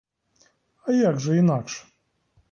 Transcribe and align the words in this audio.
А 0.85 0.91
як 0.99 1.19
же 1.25 1.37
інакше?! 1.39 1.85